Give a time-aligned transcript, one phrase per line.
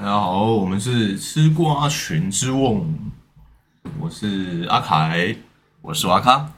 [0.00, 2.86] 大家好，我们是吃瓜群之瓮，
[3.98, 5.36] 我是阿凯，
[5.82, 6.50] 我是瓦卡，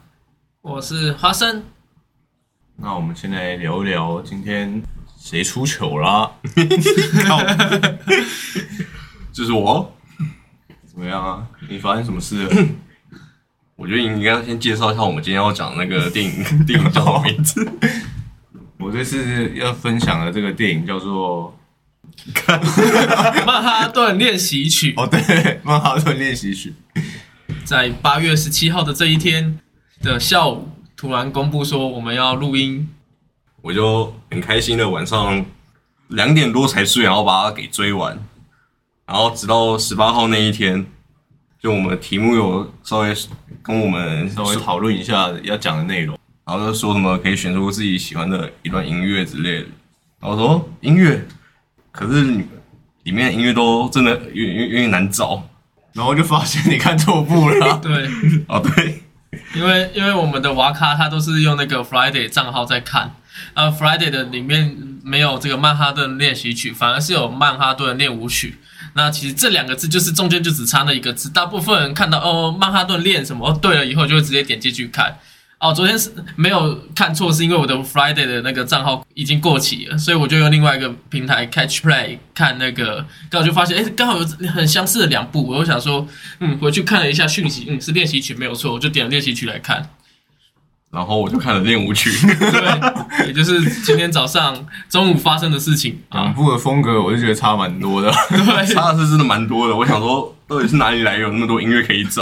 [0.60, 1.64] 我是花生。
[2.76, 4.80] 那我们先来聊一聊今天
[5.18, 6.30] 谁出糗啦？
[9.32, 9.92] 就是我。
[10.86, 11.44] 怎么样啊？
[11.68, 12.66] 你发生什么事了？
[13.74, 17.72] 我觉得你应该先介绍一下我们今天要讲那个电影， 电影叫什么名字？
[18.78, 21.50] 我这次要分享的这个电影叫做
[23.46, 24.92] 《曼哈顿练习曲》。
[25.02, 25.20] 哦，对，
[25.62, 26.74] 《曼哈顿练习曲》
[27.64, 29.58] 在八月十七号的这一天
[30.00, 32.88] 的下午，突然公布说我们要录音，
[33.60, 35.44] 我就很开心的晚上
[36.08, 38.18] 两点多才睡，然后把它给追完，
[39.06, 40.86] 然后直到十八号那一天，
[41.60, 43.14] 就我们题目有稍微
[43.62, 46.18] 跟我们稍微讨论一下要讲的内容。
[46.44, 49.66] 然后就说什么可以选出自己喜欢的一段音乐之类的。
[50.18, 51.24] 然后说音乐，
[51.92, 52.24] 可是
[53.04, 55.48] 里面音乐都真的有有有点难找。
[55.94, 57.76] 然后就发现你看错部了。
[57.84, 58.08] 对，
[58.48, 59.02] 哦对，
[59.54, 63.14] 因为因为我们的娃咖他都是用那个 Friday 账号在看，
[63.52, 68.56] 啊，Friday 的里面没有这个曼哈顿练习曲，反而是有曼哈顿练舞曲。
[68.94, 75.18] 那其实这两个字就是中间就只差那一个字，大部分人看到哦曼哈顿练什么，哦对了以后就会直接点进去看。
[75.62, 86.04] 哦，昨天是没有看错，是因为我的 Friday 的那个账号已经过期了，所以我就用另外一个平台 Catch Play 看那个，刚好就发现，哎，刚好有很相似的两部，我就想说，
[86.40, 89.88] 嗯，回去看了一下讯息，嗯，是练习曲没有错，我就点了练习曲来看，
[90.90, 95.96] 然后我就看了练舞曲，对，也就是今天早上中午发生的事情。
[96.10, 99.76] 两部的风格我就觉得差蛮多的，对， 差的是真的蛮多的。
[99.76, 102.20] 我想说，到底是哪里来有那么多音乐可以找？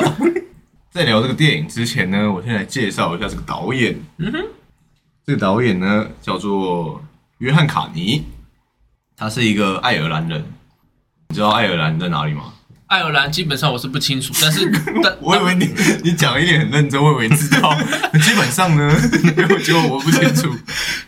[0.92, 3.96] 在聊这个电影之前呢，我先来介绍一下这个导演。
[4.18, 4.44] 嗯哼，
[5.24, 7.00] 这个导演呢叫做
[7.38, 8.24] 约翰卡尼，
[9.16, 10.44] 他是一个爱尔兰人。
[11.28, 12.52] 你知道爱尔兰在哪里吗？
[12.88, 14.68] 爱尔兰基本上我是不清楚，但是
[15.00, 17.72] 但我以为你你讲一点很认真，我以为知道。
[18.20, 18.92] 基本上呢，
[19.62, 20.52] 结果我不清楚。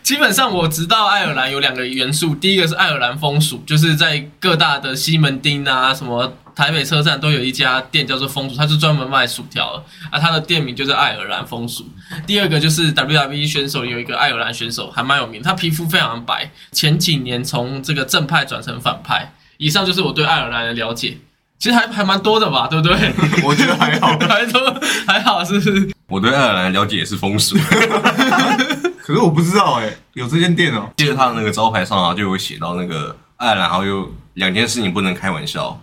[0.01, 6.37] 基本上我知道爱尔兰有两个元素，第一个是爱尔兰风俗，就是在各大的西门町啊什么。
[6.55, 10.19] 台北车站都有一家店叫做风薯，它是专门卖薯条的啊。
[10.19, 11.85] 它的店名就是爱尔兰风薯。
[12.27, 19.33] 第二个就是 WWE 选手有一个爱尔兰选手还蛮有名，他皮肤非常白，前几年从这个正派转成反派。
[19.57, 21.17] 以上就是我对爱尔兰的了解，
[21.57, 23.13] 其实还还蛮多的吧，对不对？
[23.43, 25.89] 我觉得还好， 还多还好，是不是？
[26.07, 27.57] 我对爱尔兰的了解也是风俗，
[29.01, 30.89] 可是我不知道哎，有这间店哦。
[30.97, 35.79] 记得他的那个招牌上啊，就有写到那个爱尔兰，还有两件事情不能开玩笑。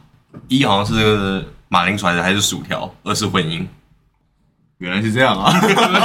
[0.49, 3.67] 一好像是马铃薯还是薯条，二是婚姻。
[4.79, 5.53] 原来是这样啊！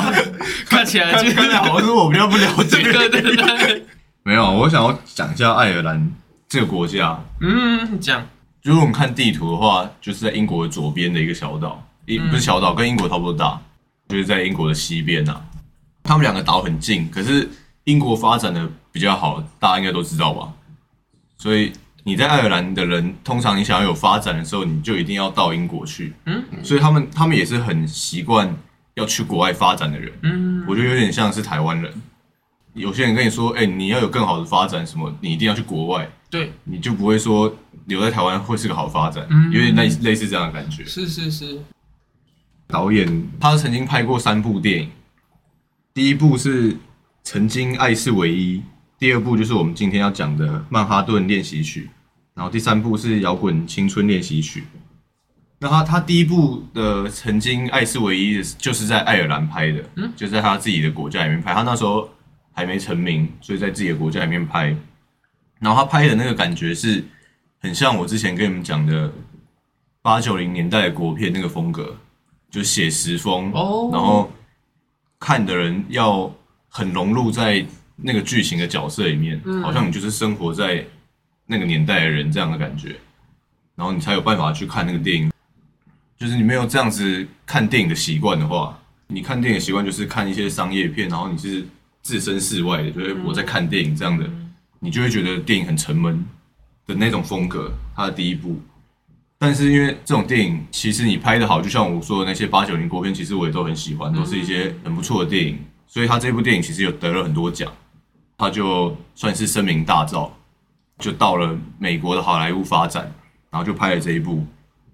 [0.67, 2.83] 看起来看起来好像是我比较不了解。
[2.91, 3.85] 对对对，
[4.23, 6.11] 没有，我想要讲一下爱尔兰
[6.49, 7.17] 这个国家。
[7.39, 8.27] 嗯，讲，
[8.63, 13.57] 如果我们看地图的话，就是在英国的左边的一个小岛，一不是小岛，跟英国差不多大，
[14.09, 15.41] 就是在英国的西边呐。
[16.03, 17.49] 他们两个岛很近，可是
[17.85, 20.51] 英国发展的比较好，大家应该都知道吧？
[21.37, 21.71] 所以。
[22.07, 26.13] 你在爱尔兰的人，通常你想要有发展的时候，你就一定要到英国去。
[26.27, 28.55] 嗯，所以他们他们也是很习惯
[28.93, 30.13] 要去国外发展的人。
[30.21, 31.91] 嗯，我觉得有点像是台湾人。
[32.75, 36.07] 有些人跟你说，哎，你要有更好的发展，什么，你一定要去国外。
[36.29, 37.51] 对，你就不会说
[37.85, 39.25] 留在台湾会是个好发展。
[39.31, 40.85] 嗯有点类类似这样的感觉。
[40.85, 41.57] 是是是。
[42.67, 44.91] 导演他曾经拍过三部电影，
[45.91, 46.73] 第一部是
[47.23, 48.57] 《曾经爱是唯一》，
[48.99, 51.89] 第二部就是我们今天要讲的《曼哈顿练习曲》。
[52.35, 54.59] 然后第三部是《摇滚青春练习曲》，
[55.57, 61.53] 那他他第一部的《曾经爱是唯一》就是在爱尔兰拍的，嗯，就在他自己的国家里面拍。
[61.53, 62.09] 他那时候
[62.51, 64.75] 还没成名，所以在自己的国家里面拍。
[65.59, 67.01] 然后他拍的那个感觉是
[67.59, 69.09] 很像我之前跟你们讲的
[70.01, 71.95] 八九零年代的国片那个风格，
[72.51, 73.49] 就写实风。
[73.53, 74.29] 哦，然后
[75.21, 76.29] 看的人要
[76.67, 77.65] 很融入在
[77.95, 80.85] 那个剧情的角色里面，好像你就是生活在。
[81.45, 82.95] 那个年代的人这样的感觉，
[83.75, 85.31] 然后你才有办法去看那个电影。
[86.17, 91.67] 就是你没有这样子看电影的习惯的话，你看电影习惯就是看一些商业片，然后你是
[92.01, 94.25] 置身事外的，就是我在看电影这样的，
[94.79, 96.25] 你就会觉得电影很沉闷
[96.87, 97.71] 的那种风格。
[97.93, 98.61] 它的第一部，
[99.37, 105.59] 但是因为这种电影其实你拍的好，就像我说的那些八九零国片，其实我也都很喜欢，都是一些很不错的电影。
[105.87, 107.71] 所以他这部电影其实有得了很多奖，
[108.37, 110.29] 他就算是声名大噪。
[110.99, 113.11] 就到了美国的好莱坞发展，
[113.49, 114.45] 然后就拍了这一部，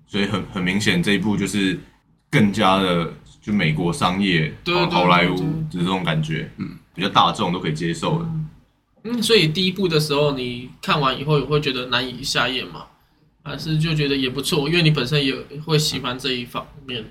[0.07, 1.79] 所以很很明显这一部就是
[2.29, 8.29] 更加的就美国商业对好莱坞的这种感觉，嗯，比较大众都可以接受的。
[9.03, 12.85] 嗯，所以第一部的时候你看完以后，也会觉得难以下咽吗？
[13.43, 15.33] 还是就觉得也不错，因为你本身也
[15.65, 17.09] 会喜欢这一方面的。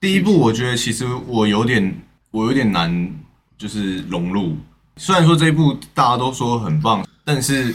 [0.00, 1.94] 第一部我觉得其实我有点
[2.32, 3.14] 我有点难，
[3.56, 4.56] 就是融入。
[4.96, 7.72] 虽然说这一部大家都说很棒，但是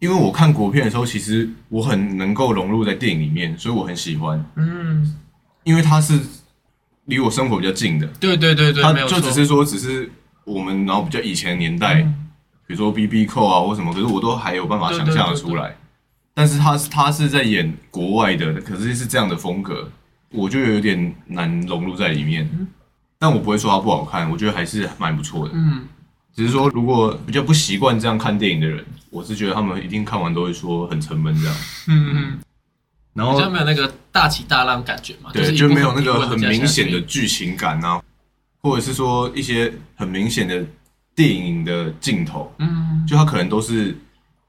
[0.00, 4.44] 因为我看国片的时候，其实我很能够融入在电影里面，所以我很喜欢。
[4.56, 5.14] 嗯，
[5.62, 6.18] 因为它是
[7.04, 9.06] 离我生活比较近的，对对对对，它没有。
[9.06, 10.10] 就只是说只是
[10.44, 12.02] 我们然后比较以前年代，
[12.66, 15.76] 比如说 B B 扣啊或什么，可是我都还有办法想象的出来。
[16.32, 19.90] 但是他是他是在演国外的，可是是这样的风格，
[20.30, 22.48] 我就有点难融入在里面。
[23.18, 25.52] 但我不会说它不好看，我觉得还是蛮不错的。
[25.54, 25.82] 嗯，
[26.34, 31.56] 只是说如果比较不习惯这样看电影的人，我是觉得他们一定看完都会说很沉闷这样。
[31.88, 32.38] 嗯嗯，
[33.14, 38.00] 然后比较没有那个大起大浪感觉嘛，对，是就没有那个很明显的剧情感啊，
[38.62, 40.64] 或者是说一些很明显的
[41.14, 43.90] 电影的镜头，嗯，就他可能都是，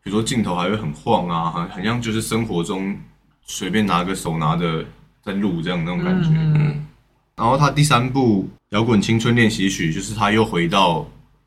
[0.03, 2.95] 比如说镜头还会很晃啊，很很像就是生活中
[3.43, 4.85] 随便拿个手拿着
[5.23, 6.29] 在录这样那种感觉。
[6.29, 6.85] 嗯嗯，
[7.35, 8.43] 然后他第三部
[8.77, 11.05] 《摇滚青春练习曲》就是他又回到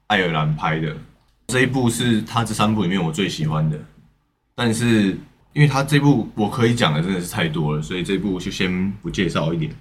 [0.08, 0.96] 爱尔兰拍的，
[1.48, 3.78] 这一部是他这三部里面我最喜欢的，
[4.54, 5.16] 但是
[5.52, 9.74] 因为他这部我可以讲的真的是太多了，所以这部就先不介绍一点。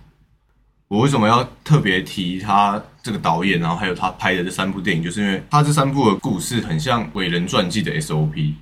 [0.88, 8.54] 我为什么要特别提他这个导演，然后还有他拍的这三部电影，就是因为他这三部的故事很像伟人传记的 SOP。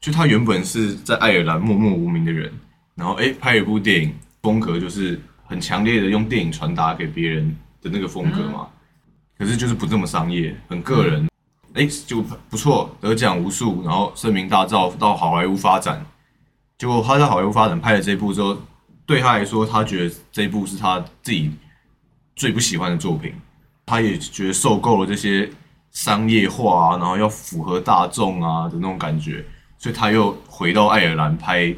[0.00, 2.52] 就他原本是在爱尔兰默默无名的人，
[2.94, 8.68] 然后诶拍一部电影，风格就是很强烈的用电影传达给别人的那个风格嘛。
[9.38, 11.28] 可是就是不这么商业，很个人，
[11.74, 16.04] 诶就不错，得奖无数，然后声名大噪，到好莱坞发展。
[16.78, 18.56] 结果他在好莱坞发展拍了这一部之后，
[19.06, 21.52] 对他来说，他觉得这一部是他自己
[22.36, 23.32] 最不喜欢的作品。
[23.86, 25.50] 他也觉得受够了这些
[25.90, 29.44] 商业化啊，然后要符合大众啊的那种感觉，
[29.78, 31.74] 所以他又回到爱尔兰拍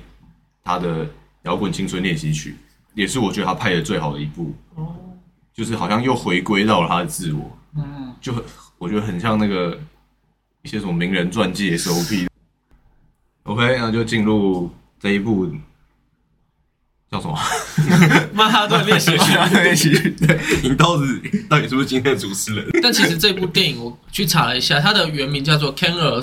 [0.62, 1.04] 他的
[1.42, 2.52] 《摇滚青春练习曲》，
[2.94, 4.54] 也是我觉得他拍的最好的一部。
[4.76, 4.94] 哦，
[5.56, 8.44] 就是好像又回归到了他的自我，嗯，就很
[8.76, 9.78] 我觉得很像那个
[10.62, 12.26] 一些什么名人传记 SOP。
[13.44, 14.70] OK，那就进入
[15.00, 15.50] 这一部
[17.10, 17.38] 叫什么？
[18.34, 19.32] 曼哈顿练习曲。
[19.62, 20.10] 练习曲。
[20.10, 21.04] 对，你到底
[21.48, 22.68] 到底是不是今天的主持人？
[22.82, 26.20] 但其实这部电影我去查了一下，它的原名叫做《Can a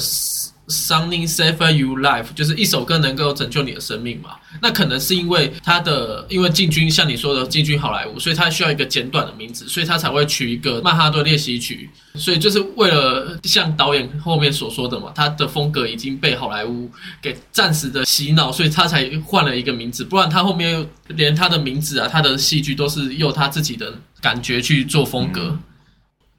[0.67, 4.31] Something Save You Life》，就是一首歌能够拯救你的生命嘛。
[4.61, 11.89] 那可能是因为他的因为进军像你说的进军好莱坞，所以他需要一个简短的名字，所以他才会取一个曼哈顿练习曲。
[12.15, 16.89] 所以就是为了像导演后面所说的嘛，他的风格已经被好莱坞
[17.21, 20.03] 给暂时的洗脑，所以他才换了一个名字。
[20.03, 25.57] 不然他后面连他的名字啊，他的戏剧都是用他自己的感觉去做风格。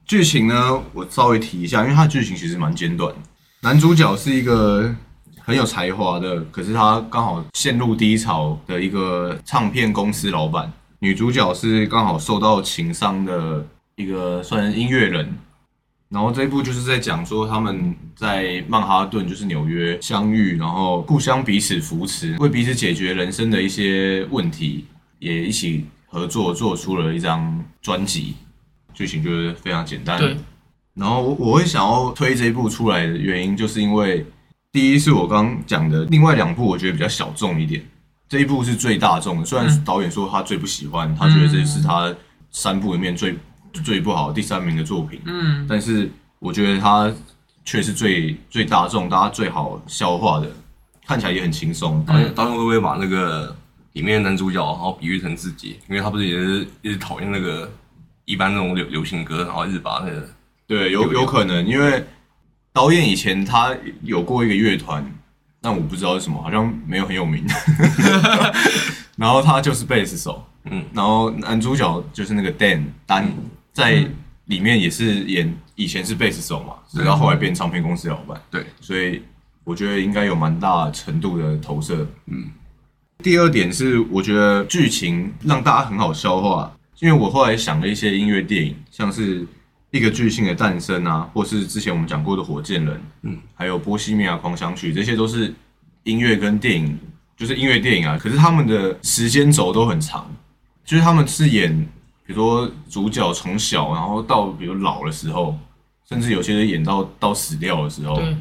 [0.07, 3.13] 剧情呢，我稍微提一下，因为它剧情其实蛮简短。
[3.65, 4.93] 男主角是一个
[5.39, 10.71] 很有才华的，可是他刚好陷入低潮的一个唱片公司老板。
[10.99, 13.65] 女主角是刚好受到情伤的
[13.95, 15.35] 一个算音乐人。
[16.09, 24.85] 然后这一部就是在讲说他们在曼哈顿，就是纽约相遇，然后互相彼此扶持，为彼此解决人生的一些问题，
[25.17, 28.35] 也一起合作做出了一张专辑。
[28.93, 30.19] 剧情就是非常简单。
[30.19, 30.37] 对，
[30.95, 34.25] 然后我我会想要推这一部出来的原因，就是因为
[34.71, 37.83] 第一是我刚刚讲的，另外两部我觉得比较小众一点，
[38.27, 39.45] 这一部是最大众的。
[39.45, 42.13] 虽然导演说他最不喜欢，他觉得这是他
[42.49, 43.37] 三部里面最
[43.83, 47.13] 最不好第三名的作品，嗯，但是我觉得他
[47.65, 50.49] 却是最最大众，大家最好消化的，
[51.05, 52.03] 看起来也很轻松。
[52.05, 53.53] 导演导演会不会把那个
[53.93, 55.77] 里面的男主角然后比喻成自己？
[55.89, 57.69] 因为他不是也是一直讨厌那个
[58.23, 60.25] 一般那种流流行歌，然后一直把那个
[60.67, 62.03] 对，有有可能，因为
[62.73, 65.05] 导演以前他有过一个乐团，
[65.61, 67.45] 但我不知道是什么，好像没有很有名。
[69.17, 73.27] 然后他就是贝斯手，嗯，然后男主角就是那个 Dan 丹，
[73.71, 74.05] 在
[74.45, 79.21] 里面也是演以前是贝斯手嘛，直到后来变唱片公司老板，对，所以
[79.63, 82.05] 我觉得应该有蛮大程度的投射。
[82.25, 82.51] 嗯，
[83.23, 89.47] 第二点是我觉得剧情让大家很好消化，因为我后来想了一些音乐电影，像是
[89.95, 95.55] 一个巨星的诞生啊，或是之前我们讲过的火箭人，嗯，还有波西米亚狂想曲，这些都是
[96.03, 96.99] 音乐跟电影，
[97.37, 98.17] 就是音乐电影啊。
[98.21, 100.29] 可是他们的时间轴都很长，
[100.83, 101.73] 就是他们是演，
[102.25, 105.57] 比如说主角从小，然后到比如老的时候，
[106.09, 108.35] 甚至有些人演到到死掉的时候，对，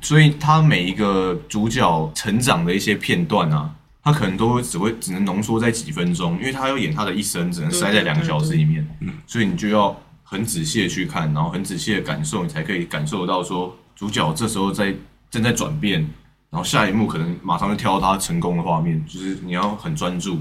[0.00, 10.00] 所以他每一个主角成长的一些片段啊，他可能都会只会只能浓缩在几分钟，因为他要演他的一生，只能塞在两个小时里面，嗯，所以你就要
[10.32, 14.94] 很仔细的去看，然后很仔细的感受，你才可以感受到说主角这时候在
[15.30, 16.00] 正在转变，
[16.48, 20.40] 然后下一幕可能马上就跳到他成功的画面，就是你要很专注。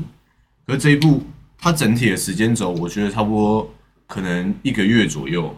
[0.65, 1.21] 可是这一部
[1.57, 3.69] 它整体的时间轴，我觉得差不多
[4.07, 5.53] 可能一个月左右，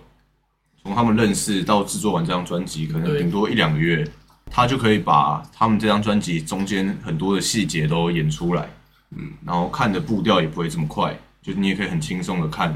[0.82, 4.04] 从他们认识到制作完这张专辑，可能顶多一两个月，
[4.50, 8.68] 他就可以把他们这张专辑中间很多的细节都演出来。
[9.16, 12.76] 嗯，然后看的步调也不会这么快，就是你也可以很轻松的看，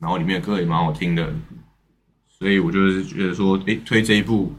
[0.00, 1.30] 然后里面的歌也蛮好听的，
[2.38, 4.54] 所以我就是觉得说，诶，推这一部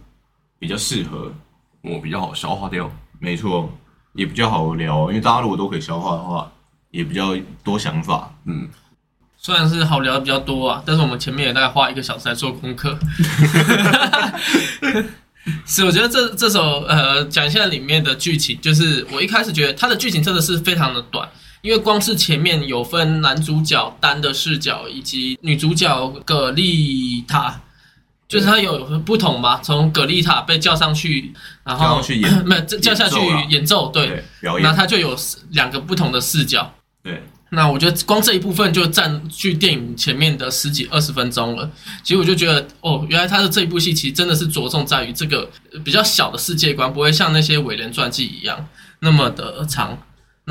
[0.60, 1.34] 比较适合，
[1.82, 2.92] 我比较好消化掉。
[3.20, 3.70] 没错，
[4.14, 6.52] 也比较好聊，因为大家如果都可以消化的话，
[6.92, 8.34] 也比较多想法。
[8.46, 8.68] 嗯，
[9.38, 12.98] 虽然是好聊的比较多啊，但是我们前面也大概花一个小时来做功课。
[15.66, 21.28] 是，我觉得这这首呃讲一下里面的剧情，就是我一开始觉得它的剧情真的是非常的短，
[21.62, 27.62] 因为光是前面有分男主角单的视角以及女主角葛丽塔，
[28.28, 31.32] 就是他有不同嘛，从葛丽塔被叫上去，
[31.64, 33.18] 然后去演 没有叫下去
[33.50, 35.16] 演奏对，表演，那他就有
[35.52, 36.74] 两个不同的视角。
[37.04, 41.70] 对，那我觉得光这一部分就占据电影前面的十几二十分钟了。
[42.02, 48.68] 其实我就觉得，哦，原来他的这一部戏其实真的是着重在于这个呃比较小的世界观，不会像那些伟人传记一样
[49.00, 49.98] 那么的长。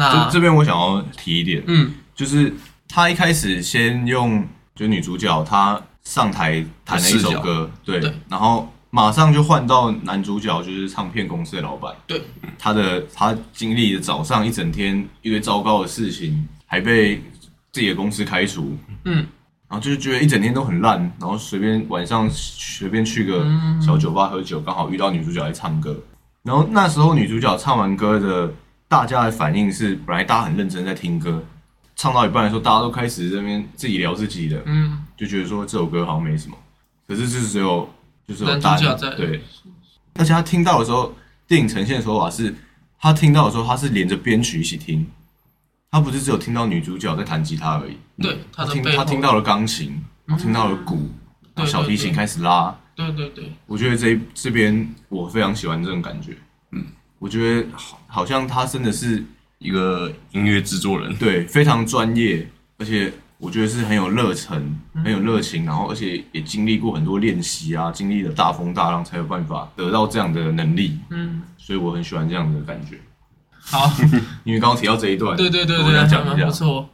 [0.01, 2.53] 那这这边我想要提一点，嗯，就是
[2.89, 4.43] 他一开始先用
[4.75, 8.13] 就女主角她上台弹了一首歌，对，对。
[8.29, 12.23] 然后马上就换到男主角，就是唱片公司的老板，对，
[12.59, 17.23] 他的他经历了早上一整天一堆糟糕的事情，还被
[17.71, 19.27] 自己的公司开除，嗯，
[19.69, 23.47] 然后就是觉得一整天都很烂，然后随便晚上随便去个
[23.81, 25.97] 小酒吧喝酒，刚好遇到女主角来唱歌，
[26.43, 28.53] 然后那时候女主角唱完歌的，
[28.91, 31.41] 大家的反应是，本来大家很认真在听歌，
[31.95, 36.57] 唱到一半的时候，大家都开始在那边自己聊自己的，嗯，就觉得说这首歌好像没什么，
[37.07, 37.89] 可是是只有
[38.27, 39.45] 就是有大家在对，
[40.15, 41.15] 而且他听到的时候，
[41.47, 42.53] 电影呈现的手法是，
[42.99, 45.07] 他听到的时候他是连着编曲一起听，
[45.93, 50.03] 他不是只有听到女主角在弹吉他而已，对，他他听他听到了钢琴，
[50.37, 51.09] 听到了鼓，
[51.55, 56.37] 然后小提琴开始拉，对对对，我觉得这这边我非常喜欢这种感觉，嗯，
[57.21, 59.23] 我觉得好好像他真的是
[59.59, 62.49] 一个音乐制作人，对非常专业，
[62.79, 72.99] 而且我觉得是很有热忱、很有热情，然后而且也经历过很多练习啊，经历了大风大浪，才有办法得到这样的能力，嗯，所以我很喜欢这样的感觉。
[73.61, 73.93] 好。
[74.45, 76.89] 因为刚刚提到这一段，对对对我对，讲一下， 不错。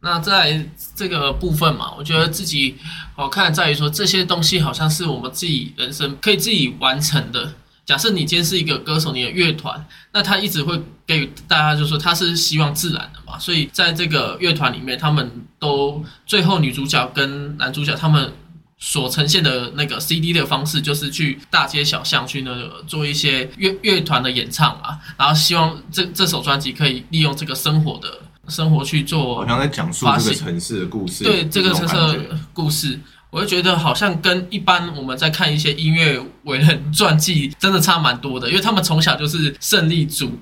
[0.00, 0.62] 那在
[0.94, 2.76] 这个部分嘛，我觉得自己
[3.16, 7.54] 好看在于说这些东西好像是我们自己人生可以自己完成的。
[7.86, 18.32] 假设你今天是一个歌手，你的乐团，那他一直会给予大家就说他是希望自然的嘛，所以在这个乐团里面，他们都最后女主角跟男主角他们
[18.78, 32.98] 所呈现的那个 CD 的方式，就是去大街小巷去那个做一些乐乐团的演唱啊，然后希望这这首专辑可以利用这个生活的生活去做好像在讲述这个城市的故事，对这个城市的故事，
[33.34, 40.38] 我就觉得好像跟一般我们在看一些音乐伟人传记真的差蛮多的，因为他们从小就是胜利组。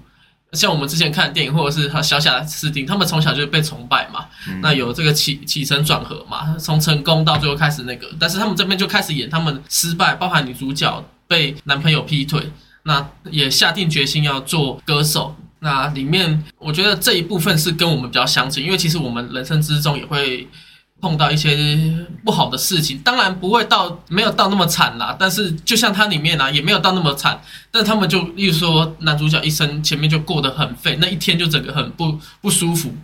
[0.52, 4.26] 像我们之前看的电影，或者是他小小的斯汀，他们从小就被崇拜嘛，
[4.60, 15.34] 那有这个起起承转合嘛，从成功到最后开始那个，但是他们这边就开始演他们失败，包含女主角被男朋友劈腿，那也下定决心要做歌手。
[15.60, 20.46] 那里面我觉得这一部分是跟我们比较相近，因为其实我们人生之中也会
[21.02, 21.92] 碰到一些
[22.24, 27.42] 不好的事情，当然不会到没有到那么惨啦，但是就像它里面啊，也没有到那么惨，
[27.72, 32.94] 但他们就例如说男主角一生前面就过得很废，那一天就整个很不不舒服，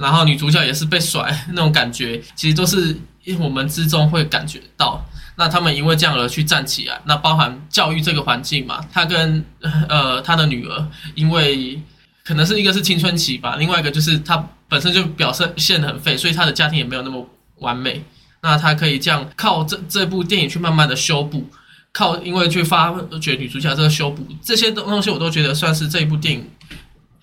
[0.00, 2.98] 然后女主角也是被甩那种感觉，其实都是
[3.38, 5.00] 我们之中会感觉到。
[5.36, 9.44] 那他们因为这样而去站起来，那包含教育这个环境嘛，他跟
[9.88, 11.80] 呃他的女儿，因为
[12.24, 18.04] 可能是一个是青春期吧，另外一个就是他本身就表现现得很废，所以他的家庭也没有那么完美。
[18.42, 21.48] 那他可以这样靠这这部电影去慢慢的修补，
[21.92, 26.48] 靠因为去发掘女主角这个修补这些东西，我都觉得算是这一部电影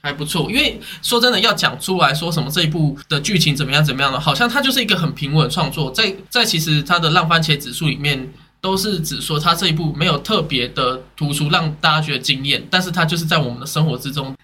[0.02, 0.50] 还不错。
[0.50, 8.30] 因为说真的，要讲出来说什么这一部的剧情怎么样怎么样的，好像它就是一个很平稳创作，在在其实它的浪番茄指数里面。
[8.62, 14.36] 都是指说它这一部没有特别的突出，让大家觉得惊艳，但是它就是在我们的生活之中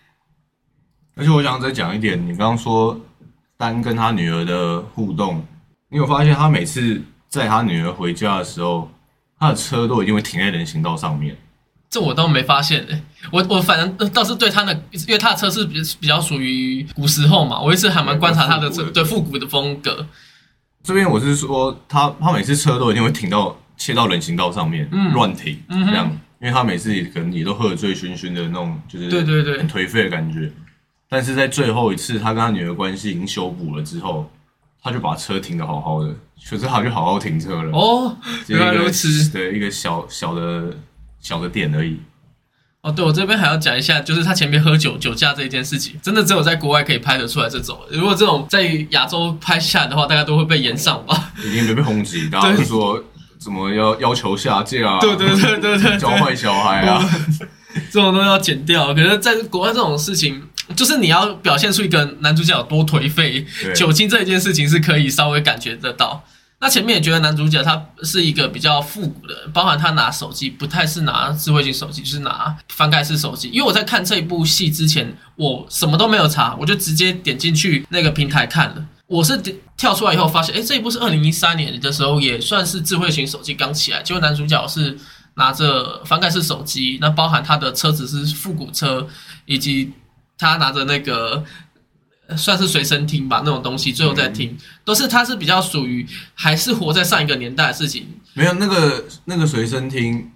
[1.16, 3.00] 而且我想再讲一点，你刚刚说
[3.58, 5.46] 丹跟他女儿的互动，
[5.90, 8.90] 你有发现他每次在他女儿回家的时候，
[9.40, 11.36] 他的车都一定会停在人行道上面。
[11.90, 13.02] 这我倒没发现诶、
[13.32, 20.06] 我我反正倒是对他的，因为他的车是比比较属于古时候嘛，我一直还蛮观察他的车，对复古的风格。
[20.84, 26.12] 这边我是说，他他每次车都一定会停到切到人行道上面，嗯乱停这样。
[26.40, 30.52] 因为他每次也可能也都喝得醉醺醺的那种，就是对对对很颓废的感觉。
[31.10, 34.30] 但是在最后一次，他跟他女儿关系已经修补了之后，
[34.88, 36.08] 他就把车停的好好的，
[36.50, 37.72] 可是他就好好停车了。
[37.78, 38.16] 哦，
[38.48, 39.30] 原来如此。
[39.32, 40.74] 对，一个小小的
[41.20, 42.00] 小的点而已。
[42.82, 47.78] 哦，对，我这边还要讲一下，就是他前面喝酒酒驾这一件事情，真的只有在国外可以拍得出来这种。
[47.92, 51.34] 如果这种在亚洲拍下来的话，大家都会被延上吧？
[51.44, 53.04] 已经被抨击， 大家都说
[53.38, 57.04] 怎么要要求下架啊，对对对对对对， 教坏小孩啊，
[57.92, 58.94] 这种都要剪掉。
[58.94, 60.42] 可是在国外这种事情，
[60.76, 63.46] 就是你要表现出一个男主角有多颓废，
[63.76, 66.24] 酒精这一件事情是可以稍微感觉得到。
[66.60, 73.48] 那前面也觉得男主角他是一个比较复古的，包含他拿手机不太是拿智慧型手机，就是拿翻盖式手机。
[73.50, 78.84] 因为我在看这一部戏之前，我什么都没有查，我就直接点进去那个平台看了。
[79.06, 79.40] 我是
[79.78, 84.98] 跳出来以后发现，哎，这一部是二零一三年的时候，也算是智慧型手机刚起来，结果男主角是
[85.36, 89.08] 拿着翻盖式手机，那包含他的车子是复古车，
[89.46, 89.94] 以及
[90.38, 91.44] 他拿着那个
[92.28, 98.08] 呃算是随身听吧那种东西，最后再听，都是他是比较属于还是活在上一个年代的事情。
[98.34, 100.32] 没有那个那个随身听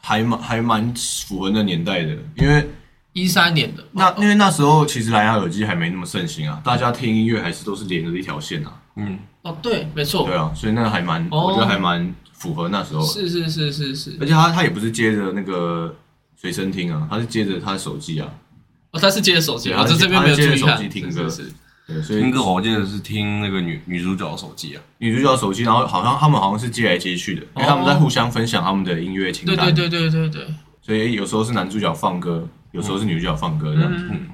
[0.00, 2.68] 还蛮还蛮符合那年代的，因为
[3.14, 10.26] 一三年的，那因为那时候其实蓝牙耳机还没那么盛行啊，大家听音乐还是都是连着一条线啊，嗯，哦，对，没错。
[10.26, 11.46] 对，啊，所以那个还蛮，哦。
[11.46, 15.94] 我觉得还蛮符合那时候，是是是是是，而且他他也不是接着那个
[16.36, 18.28] 随身听啊，他是接着他的手机啊，
[18.92, 21.28] 哦，他是接着手机，对我这这边没有接手机听歌。
[21.84, 30.54] 对，所以听歌我记得是听那个女女主角的手机啊，女主角手机，然后好像他们好像是接来接去的，因为他们在互相分享他们的音乐清单，对对对对对对。
[30.80, 33.90] 所以有时候是男主角放歌，有时候是女主角放歌这样。
[33.92, 34.28] 嗯，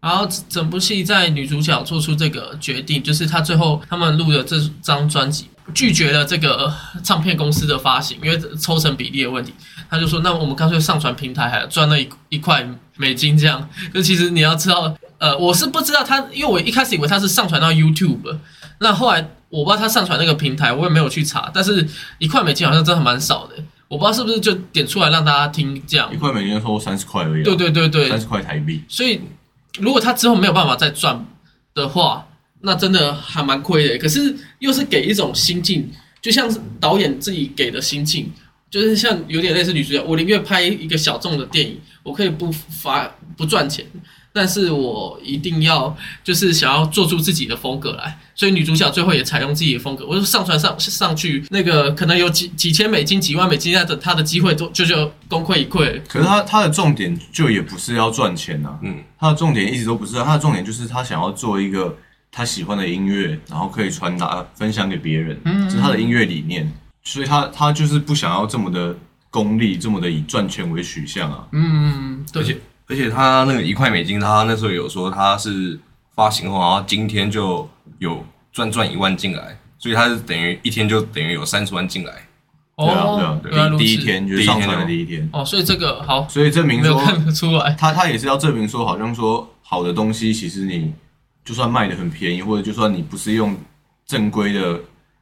[0.00, 9.52] 然后整部戏在女主角做出这个决定，就是她最后他们录的这张专辑拒绝了这个唱片公司的发行，因为抽成比例的问题。
[9.90, 18.38] 她就说：“那我们干脆上传平台，还赚了一一块美金这样。”就其实你要知道，呃，我是不知道他，因为我一开始以为他是上传到 YouTube，
[18.78, 21.86] 那后来我不知道他上传那个平台，我也没有去查，但是
[22.18, 23.54] 一块美金好像真的蛮少的，
[23.88, 26.16] 我不知道是不是就点出来让大家听这样一。
[26.16, 28.84] 块美金收三十块而已、啊，对对对对，三十块台币。
[28.88, 29.20] 所以
[29.80, 31.26] 如果他之后没有办法再赚
[31.74, 32.26] 的话，
[32.60, 33.98] 那真的还蛮亏的。
[33.98, 38.30] 可是又是给一种心境，就像是导演自己给的心境，
[38.70, 43.84] 就是像有点类似女主角，我宁愿拍一个小众的电影，我可以不发不赚钱。
[44.38, 50.06] 但是我一定要就是想要做出自己的风格来，所以女主角最后也采用自己的风格。
[50.06, 56.00] 我就上传上上去，那个可能有几几千美金、几万美金，那的她的机会都就就功亏一篑。
[56.08, 61.98] 可是他他的重点就也不是要赚钱呐、嗯，他的重点一直都不是啊，他的重点就是他想要做一个
[62.30, 66.72] 他喜欢的音乐，然后可以传达分享给别人，嗯这是他的音乐理念。
[67.02, 68.94] 所以他他就是不想要这么的
[69.30, 71.46] 功利，这么的以赚钱为取向啊。
[71.52, 72.56] 嗯，对而且
[72.88, 75.78] 而且他那个一块美金，他那时候有说他是
[76.14, 82.12] 发行后，然后今天就有赚赚一万进来，所以他是等于一天就等于有三十万进来。
[82.76, 87.72] 对啊，对啊，哦原来如此第第一天就是上传的第第一天，哦，所以这个好所以证明说没有看得出来。
[87.72, 90.92] 他他也是要证明说，好像说好的东西，其实你
[91.44, 93.56] 就算卖的很便宜，或者就算你不是用
[94.06, 94.80] 正规的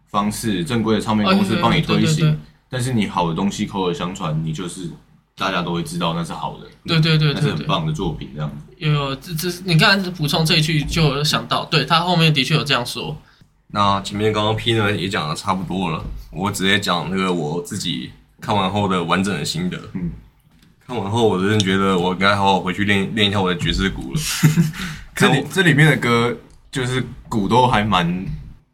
[0.09, 4.91] 方式、正规的唱片公司哎帮你推对对行，但是你好的东西口耳相传，你就是
[5.37, 8.57] 大家都会知道那是好的，对对对那是很棒的作品，这样子。
[8.79, 13.17] 有有这这，你刚才补充这一句就有想到，对他后面的确有这样说。
[13.69, 19.79] 那前面刚刚 P 呢也讲的差不多了，我直接讲那个我自己看完后的完整的心得。
[19.93, 20.11] 嗯，
[20.87, 24.21] 看完后我真的觉得我应该好好回去练练一下我的爵士鼓了。
[25.15, 26.35] 这里这里面的歌
[26.71, 28.27] 就是鼓都还蛮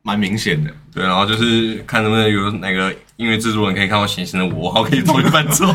[0.02, 5.66] 蛮明显的，对，然后就是看能不能有哪个音乐制作人可以看到显形的我，然后可以做一伴奏。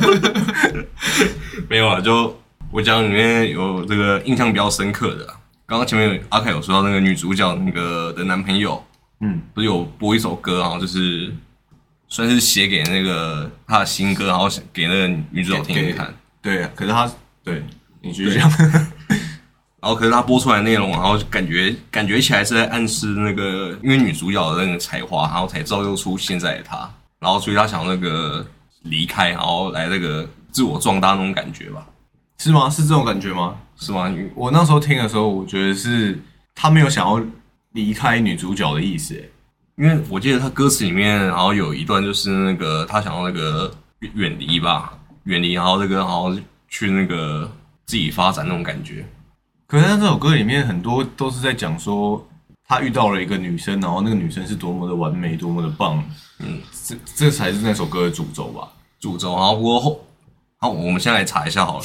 [1.68, 2.40] 没有啊，就
[2.72, 5.34] 我讲里面有这个印象比较深刻的啊。
[5.66, 8.82] 刚刚前面有阿凯有说到那个女主角那个的男朋友，
[9.22, 11.34] 嗯，不是有播一首歌，然后就是
[12.08, 16.14] 算是写给那个他的新歌，然后给那个女主角听听看。
[16.42, 17.12] 对，可是他
[17.44, 17.64] 对
[18.02, 18.50] 你继续讲，
[19.82, 28.46] 然后可是他播出来内容，然后感觉感觉起来是在暗示那个，因为女主角的那个才华，然后才造就出现在的她，然后所以他想那个
[28.84, 31.86] 离开，然后来那个自我壮大那种感觉吧，
[32.40, 32.70] 是吗？
[32.70, 33.56] 是这种感觉吗？
[33.78, 34.12] 是吗？
[34.34, 36.20] 我那时候听的时候，我觉得是
[36.56, 37.22] 他没有想要
[37.74, 39.30] 离开女主角的意思，欸
[39.78, 46.36] 因为我记得他歌词里面，然后有一段就是那个他想要那个远远离吧，远离，然后那个然后
[46.68, 47.48] 去那个
[47.86, 49.06] 自己发展那种感觉。
[49.68, 52.26] 可是他这首歌里面，很多都是在讲说
[52.66, 56.02] 他遇到了一个女生，然后那个女生是多么的完美，多么的棒。
[56.40, 58.70] 嗯，这这才是那首歌的主轴吧？
[59.00, 60.06] 主轴，然后不过后
[60.58, 61.84] 好，我们先来查一下好了。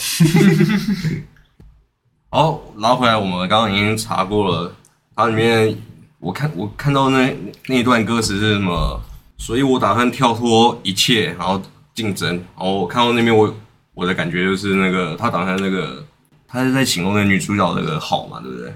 [2.31, 4.73] 好，拉回来，我们刚刚已经查过了，
[5.17, 5.77] 它里面
[6.21, 9.03] 我看我看到那那一段歌词是什么？
[9.39, 11.61] 所以我打算跳脱一切，然后
[11.95, 12.37] 竞争。
[12.37, 13.53] 然后我看到那边我
[13.93, 16.05] 我的感觉就是那个他打算那个
[16.53, 18.73] 他是在形容那个女主角那个好嘛，对不对？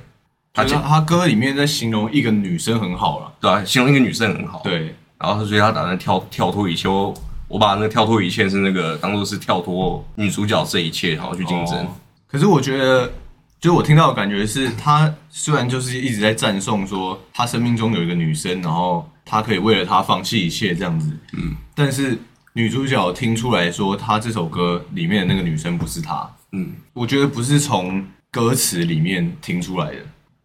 [0.55, 4.63] 他讲他他歌里面在形容一个女生很好了，对啊，形容一个女生很好。
[4.65, 7.15] 对，然后所以他打算跳跳脱一切，我
[7.49, 11.77] 我把那个跳脱一切是那个当做是跳脱女主角这一切，然后去竞争。
[11.81, 11.89] 哦
[12.29, 13.13] 可是我觉得，
[13.61, 22.19] 就我听到的感觉是，他虽然就是一直在赞颂说他生命中有一个女生，然后他可以为了她放弃一切这样子，嗯，但是
[22.55, 29.99] 女主角听出来说，他这首歌里面的那个女生不是他，嗯，我觉得不是从歌词里面听出来的，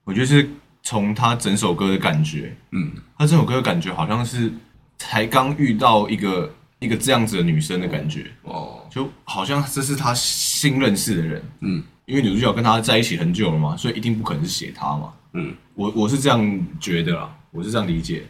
[0.04, 0.50] 我觉得是
[0.84, 4.52] 从他整首歌的感觉，嗯，他这首歌的感觉好像是
[4.98, 18.24] 才刚遇到一个一个这样子的女生的感觉，哦，就好像这是他新认识的人，嗯，因为女主角跟他在一起很久了嘛，所以一定不可能是写他嘛，嗯，我我是这样觉得啦，我是这样理解，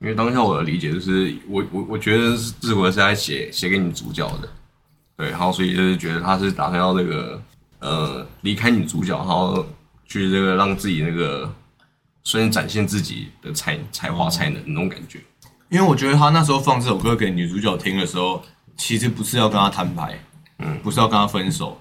[0.00, 4.48] 因为当下我的理解就是，我我我觉得是这首歌是在写写给女主角的，
[5.18, 7.42] 对，然后所以就是觉得他是打算要那个
[7.80, 9.66] 呃离开女主角，然后
[10.06, 11.52] 去这个让自己那个
[12.22, 15.20] 虽然展现自己的才才华才能那种感觉，
[15.70, 18.40] 因为我觉得他那时候放这首歌给女主角听的时候，
[18.76, 20.16] 其实不是要跟她摊牌，
[20.60, 21.76] 嗯，不是要跟她分手，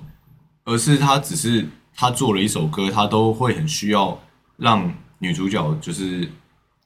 [0.66, 1.64] 而是他只是
[1.96, 4.20] 他做了一首歌，他都会很需要
[4.58, 6.28] 让女主角就是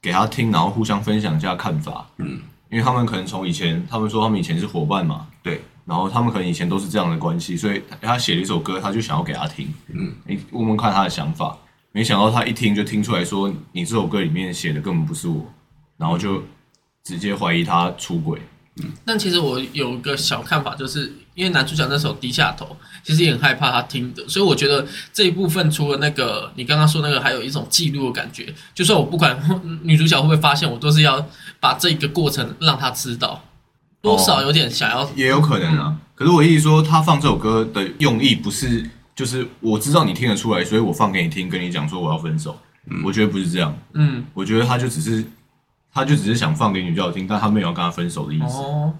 [0.02, 5.62] 给他听，然后互相分享一下看法，嗯，因为他们可能从以前，他们说他们以前是伙伴嘛，对，
[5.92, 11.54] 然后他们可能以前都是这样的关系，所以他写了一首歌，他就想要给他听，嗯，你问问看他的想法。
[11.92, 15.44] 没想到他一听就听出来说，你这首歌里面写的根本不是我，
[15.98, 16.42] 然后就
[17.04, 18.40] 直接怀疑他出轨。
[18.76, 18.90] 嗯。
[19.04, 22.74] 但其实我有一个小看法，就是因为男主角那时候低下头，
[23.04, 29.38] 其实也很害怕他听的，所以我觉得这一部分除了那个你刚刚说那个，还有一种记录的感觉，就算我不管
[29.84, 31.28] 女主角会不会发现，我都是要
[31.60, 33.44] 把这个过程让她知道，
[34.02, 35.08] 多少有点想要。
[35.16, 35.96] 也有可能啊。
[36.14, 42.58] 可是我意思说，他放这首歌的用意不是就是我知道你听得出来，所以我放给你听，跟你讲说我要分手。
[43.04, 45.24] 我觉得不是这样，嗯，我觉得他就只是
[45.94, 48.92] 他就只是想放给女主角听，但他没有要跟他分手的意思，哦，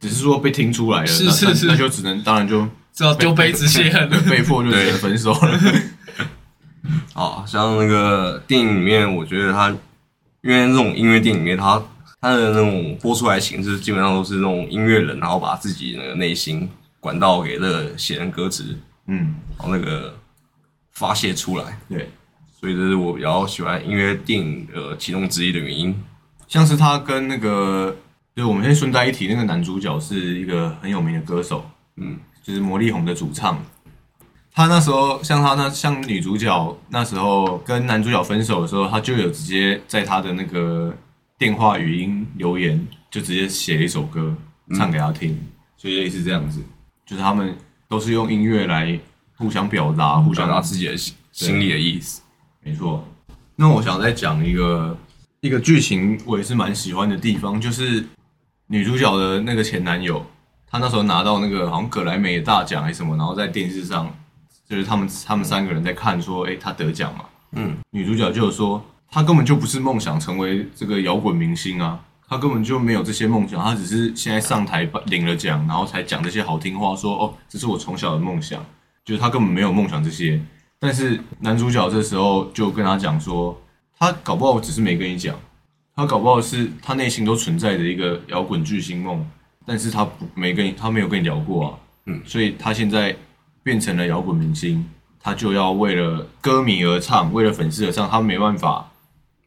[0.00, 4.18] 只是说被听出来了，是是是那就只能当然就知道丢杯子泄恨了。
[4.30, 5.60] 被迫就只能分手了。
[7.12, 9.68] 哦， 像那个电影里面，我觉得他，
[10.40, 11.82] 因为那种音乐电影里面，它
[12.24, 16.66] 它的那种播出来形式，基本上都是那种音乐人，然后把自己那个内心
[16.98, 18.74] 管道给那个写成歌词，
[19.08, 20.14] 嗯，然后那个
[20.92, 22.08] 发泄出来，对，
[22.58, 25.94] 所以这是我比较喜欢音乐电影的其中之一的原因。
[26.48, 27.94] 像是他跟那个，
[28.34, 31.62] 就是我们先顺带一提，那个男主角是一个很有名的歌手，
[31.96, 33.62] 嗯，就是魔力红的主唱。
[34.50, 40.90] 他那时候像他那像女主角那时候跟男主角分手的时候，他就有直接在他的那个
[41.38, 44.34] 电话语音留言，就直接写一首歌
[44.76, 45.38] 唱给他听，
[45.76, 46.62] 所以类似这样子，
[47.04, 47.56] 就是他们
[47.88, 48.98] 都是用音乐来
[49.36, 52.22] 互相表达，互相表达自己的心心里的意思。
[52.62, 53.06] 没错。
[53.56, 54.96] 那我想再讲一个
[55.40, 58.04] 一个剧情，我也是蛮喜欢的地方，就是
[58.68, 60.24] 女主角的那个前男友，
[60.66, 64.12] 他那时候拿到那个好像葛莱美的大奖还是什么，然后在电视上，
[64.68, 67.24] 就是他们他们三个人在看说，诶，他得奖嘛。
[67.52, 68.84] 嗯，女主角就说，
[69.14, 78.60] 她根本就不是梦想成为这个摇滚明星啊，他根本就没有这些梦想，他只是现在上台领了奖，然后才讲这些好听话，说哦，这是我从小的梦想，
[79.04, 80.40] 就是他根本没有梦想这些。
[80.80, 83.56] 但是男主角这时候就跟他讲说，
[83.96, 85.38] 他搞不好只是没跟你讲，
[85.94, 89.24] 他搞不好是他内心都存在着一个摇滚巨星梦，
[89.64, 93.14] 但是他不没跟你，他没有跟你聊过啊，嗯，所以他现在
[93.62, 94.84] 变成了摇滚明星，
[95.20, 98.90] 他就要为了歌迷而唱，为了粉丝而唱，他没办法，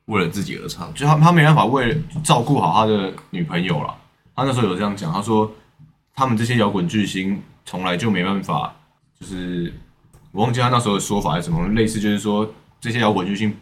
[0.08, 0.94] 为了自己而唱。
[0.94, 3.96] 就他他没办法为了照顾好他的女朋友了。
[4.36, 5.50] 他那时候有这样讲，他说
[6.14, 8.76] 他们这些摇滚巨星从来就没办法，
[9.20, 9.74] 就是
[10.32, 13.56] 我忘记他那时候的说法是什么，类似就是说这些摇滚巨星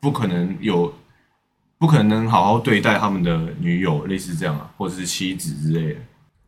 [0.00, 0.92] 不可能有，
[1.78, 6.00] 不可能好好对待他们的女友，类似这样啊，或者是妻子之类的，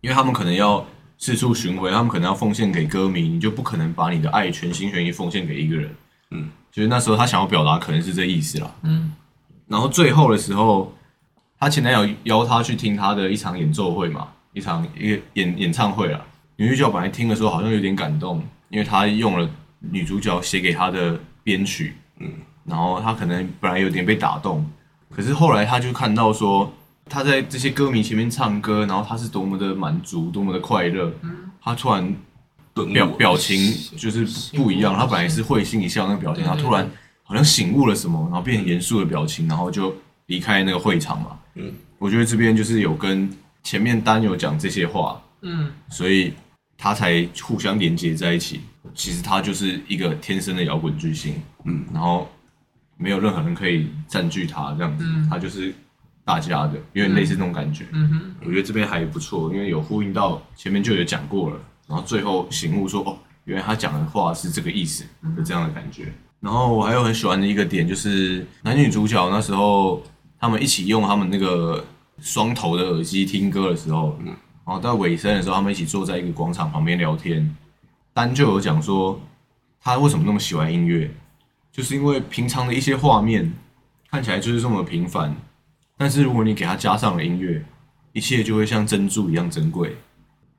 [0.02, 0.84] 因为他们可能要
[1.16, 5.94] 四处巡回，他们可能要奉献给歌迷，你就不可能把你的爱全心全意奉献给一个人。
[6.32, 8.70] 嗯，就是那时候他想要表达可能是这意思啦。
[8.82, 9.12] 嗯，
[9.70, 10.92] 然后最后的时候，
[11.59, 16.20] 她前男友邀她去听她的一场演奏会嘛，一场一个演演唱会啦。
[16.56, 22.28] 女主角本来听的时候好像有点感动，因为她用了女主角写给她的编曲，嗯，
[22.64, 24.68] 然后她可能本来有点被打动，
[25.14, 26.72] 可是后来她就看到说，
[27.09, 31.12] 他在这些歌迷前面唱歌，然后他是多么的满足，多么的快乐。
[31.62, 32.14] 他突然
[32.92, 34.24] 表表情就是
[34.56, 36.88] 不一样，他本来是会心一笑那个表情，对对他突然
[37.30, 39.94] 好像醒悟了什么，然后变成严肃的表情，然后就
[40.26, 41.38] 离开那个会场嘛。
[41.54, 43.30] 嗯，我觉得这边就是有跟
[43.62, 46.34] 前面丹有讲这些话，嗯，所以
[46.76, 48.62] 他才互相连接在一起。
[48.96, 52.28] 其实他就是一个天生的摇滚巨星，嗯，然后
[52.96, 55.72] 没有任何人可以占据他这样子，嗯他就是
[56.24, 57.84] 大家的，有点类似那种感觉。
[57.92, 65.04] 嗯哼，我觉得这边还不错，因为有呼应到前面就有讲过了，然后最后醒悟说，哦，原来他讲的话是这个意思
[65.36, 66.12] 的这样的感觉。
[66.40, 70.03] 然后我还有很喜欢的一个点就是男女主角那时候
[70.38, 71.85] 他们一起用他们那个
[72.20, 74.18] 双头的耳机听歌的时候，
[74.64, 77.55] 然后到尾声的时候，他们一起坐在一个广场旁边聊天。
[78.12, 79.20] 丹就有讲说，
[79.81, 81.11] 他为什么那么喜欢音乐，
[81.72, 83.53] 就是因为平常的一些画面
[84.11, 85.35] 看起来就是这么平凡，
[85.96, 87.64] 但是如果你给他加上了音乐，
[88.12, 89.96] 一切就会像珍珠一样珍贵。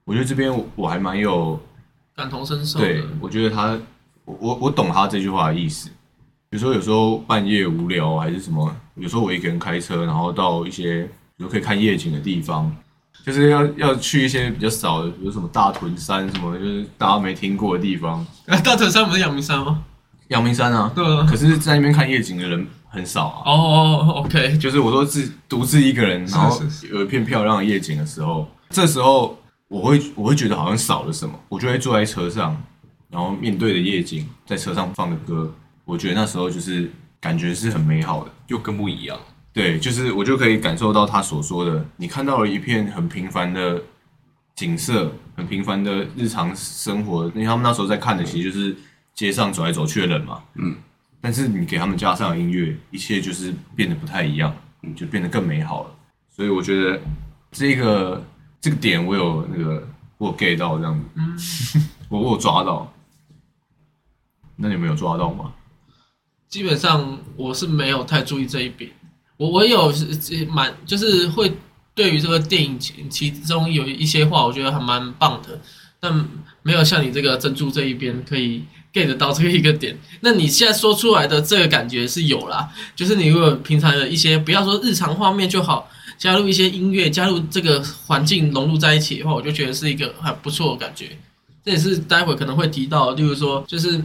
[0.06, 1.60] 我觉得这边我我还蛮有
[2.16, 3.80] 感同身受对，，我觉得他，
[4.32, 5.90] 我我我懂他这句话的意思。
[6.50, 11.04] 比如说有时候半夜无聊还是什么，有时候我一个人开车，然后到一些
[11.38, 12.70] 比如可以看夜景的地方，
[13.26, 18.26] 就是要要去一些比较少的，比如什么大屯山什么，就是大家没听过的地方。
[18.64, 19.84] 大屯山不是阳明山吗？
[20.28, 21.26] 阳明山啊，对啊。
[21.30, 23.44] 可是在那边看夜景的人很少啊。
[23.46, 29.38] 哦哦，OK，就是我说自独自一个人，然后有一片漂亮的夜景的时候，这时候
[29.70, 32.62] 我会我会觉得好像少了什么，我就会坐在车上，
[33.12, 35.54] 然后面对的夜景，在车上放的歌，
[35.86, 38.32] 我觉得那时候就是感觉是很美好的。
[38.48, 39.20] 又更不一样。
[39.54, 43.82] 对，就是我就可以感受到他所说的，你看到了一片很平凡的
[44.56, 48.76] 景色，很平凡的日常生活，因为他们那时候在看的其实就是
[49.14, 50.74] 街上走来走去的人嘛，嗯，
[51.20, 55.90] 但是你给他们加上音乐，一切就是变得不太一样，嗯，就变得更美好了。
[56.30, 57.02] 所以我觉得
[57.52, 58.24] 这个
[58.62, 59.86] 这个点我有那个
[60.18, 62.92] 我有 get 到这样子，嗯， 我我有抓到，
[64.62, 65.52] 那你们有抓到吗？
[66.48, 68.92] 基本上我是没有太注意这一点，
[69.38, 71.50] 我我有是蛮就是会
[71.96, 75.58] 对于这个电影其其中有一些话，我觉得还蛮棒的，
[75.98, 76.28] 但
[76.62, 79.98] 没有像你这个珍珠这一边可以 get 到这一个点。
[80.20, 91.18] 那你现在说出来的这个感觉是有啦，就是你如果平常的一些不要说日常画面就好，加入一些音乐，加入这个环境融入在一起的话，我就觉得是一个很不错的感觉。
[91.64, 94.04] 这也是待会可能会提到，例如说就是。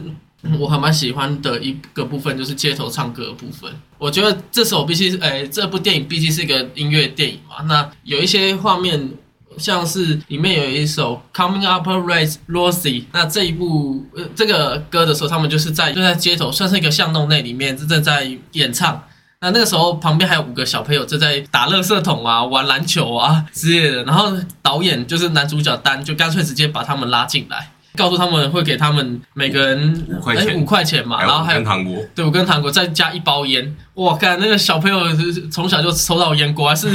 [0.59, 3.71] 我还蛮喜欢的一个部分就是街头唱歌的部分。
[3.97, 9.09] 我觉得这首必须是，哎，这部电影毕竟是一个音乐电影嘛，那有一些画面，
[9.57, 19.03] 像是里面有一首《Coming Up Race Rosie》，那这一部呃这个歌的时候，他们就是在就在街头，算是一个巷弄内里面正在演唱。
[19.39, 27.71] 那那个时候旁边还有五个小朋友正在打垃圾桶啊、玩篮球啊之类的，然后导演就是男主角丹就干脆直接把他们拉进来。
[27.97, 36.87] 告诉他们会给他们每个人五块钱哎五块钱嘛，然后还有糖果，对我跟糖果再加一包烟，哇，看那个小朋友是从小就抽到烟，果然是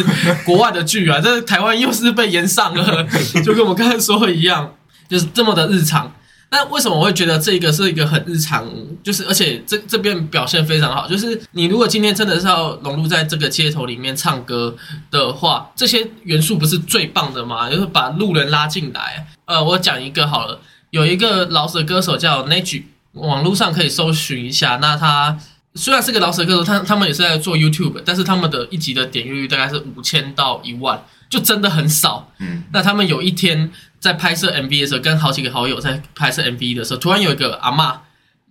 [0.47, 3.07] 国外的剧啊， 这台湾又是被延上了，
[3.45, 4.73] 就跟我刚才说的一样，
[5.09, 6.11] 就是这么的日常。
[6.55, 8.67] 那为什么我会觉得这个是一个很日常？
[9.03, 14.77] 就是而且这这边表现非常好，就是你如果今天真的是要融入在这个街头里面唱歌
[15.11, 17.71] 的话，这些元素不是最棒的吗？
[17.71, 19.27] 就是把路人拉进来。
[19.47, 20.61] 呃，我讲一个好了。
[20.93, 24.77] 有一个老舍歌手叫 Nage，网络上可以搜寻一下。
[24.77, 25.39] 那他
[25.75, 32.31] 虽然是个老舍歌手，他他们也是在做 YouTube，但是他们的一集的点阅率大概是五千到一万，就真的很少。
[32.41, 37.97] 嗯，那他们有一天在拍摄 MV 的时候，跟好几个好友在拍摄 MV 的时候，突然有一个阿嬷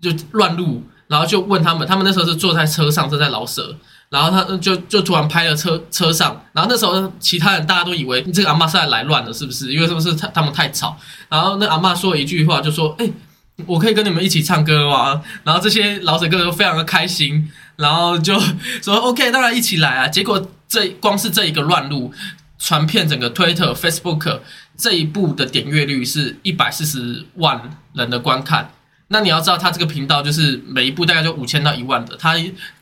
[0.02, 3.78] 就乱录，然后就问他们，他们那时候是坐在车上正在老舍。
[4.12, 9.72] 然后他就就突然拍了车车上，然后那时候其他人大家都以为这个阿嬷是来来乱的，是不是？
[9.72, 10.98] 因为是不是他他们太吵？
[11.30, 13.10] 然后那阿嬷说一句话，就说：“哎、
[13.66, 18.38] 我可以跟你们一起唱歌吗？”然后这些老者哥都非常的开心，然后就
[18.82, 22.14] 说：“OK，当然一起来啊！”结果这光是这一个乱录，
[22.60, 24.42] 传遍整个 Twitter、Facebook
[24.76, 28.74] 这一部的点阅率是一百四十万人的观看。
[29.14, 32.36] 那你要知道，他这个频道就是每一步大概就五千到一万的，他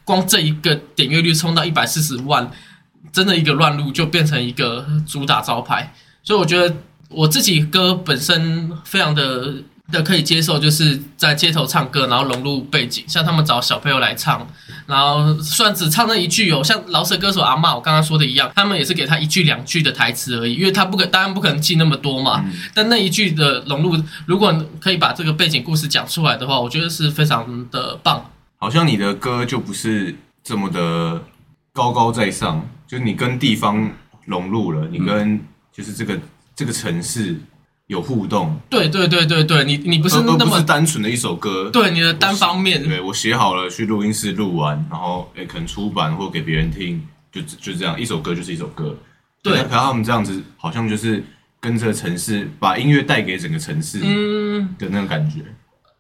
[0.04, 2.50] 光这一个点阅率冲到一百四十万，
[3.12, 5.92] 真的一个乱入就变成一个主打招牌。
[6.22, 6.76] 所以我觉得
[7.10, 9.56] 我自己歌本身非常的
[9.92, 14.48] 的可以接受，就是在街头唱歌，然后融入背景，像他们找小朋友来唱，
[14.86, 22.46] 然后虽然只唱那一句哦，像老舍歌手阿嬷我刚刚说的一样，他们也是给他一句两句的台词而已，因为他不可当然不可能记那么多嘛。
[22.74, 28.30] 但那一句的融入，如果可以把这个背景故事讲出来的话，我觉得是非常的棒。
[28.58, 31.22] 好像你的歌就不是这么的
[31.74, 33.90] 高高在上，就是你跟地方
[34.26, 35.40] 融入了，你跟
[35.72, 36.20] 就是这个
[36.56, 37.40] 这个城市
[37.90, 41.72] 有互动，对对对对对，你你不是那么单纯的一首歌。
[41.74, 48.96] 对你的单方面，对我写好了，去录音室录完，然后诶可能出版或给别人听，就就这样，一首歌就是一首歌。
[49.42, 51.24] 对可是他们这样子好像就是
[51.60, 55.40] 跟着城市，把音乐带给整个城市嗯，的那种感觉。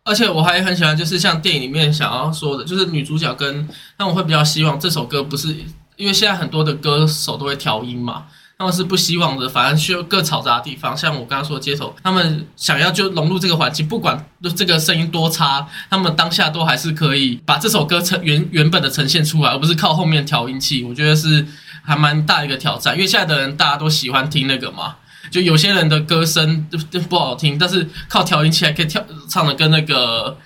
[0.03, 5.55] 而且我还很喜欢，就是像电影里面想要说的，就是女主角跟，但我会比较希望这首歌不是，
[5.97, 8.25] 因为现在很多的歌手都会调音嘛，
[8.59, 21.47] 他们是不希望的，反而需要各嘈杂的地方，像我刚刚说的街头，他们想要就融入这个环境，不管这个声音多差，他们当下都还是可以把这首歌呈原原本的呈现出来，而不是靠后面调音器，我觉得是
[21.83, 24.97] 还蛮大一个挑战，因为现在的人大家都喜欢听那个嘛。
[25.31, 30.37] 就有些人的歌声就就不好听，但是靠调音器还可以跳唱的跟那个